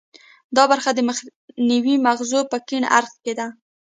دا 0.55 0.63
برخه 0.71 0.89
د 0.95 0.99
مخنیو 1.09 2.03
مغزو 2.05 2.39
په 2.51 2.57
کیڼ 2.67 2.83
اړخ 2.97 3.13
کې 3.23 3.33
ده 3.39 3.47